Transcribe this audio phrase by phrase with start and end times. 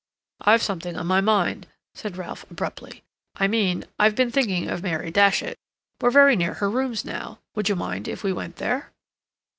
[0.39, 3.03] "I've something on my mind," said Ralph abruptly.
[3.35, 5.59] "I mean I've been thinking of Mary Datchet.
[6.01, 7.37] We're very near her rooms now.
[7.53, 8.93] Would you mind if we went there?"